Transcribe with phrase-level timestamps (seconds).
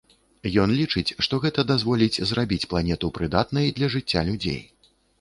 [0.63, 4.61] Ён лічыць, што гэта дазволіць зрабіць планету прыдатнай для жыцця людзей.